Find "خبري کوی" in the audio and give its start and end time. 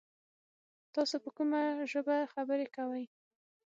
2.33-3.03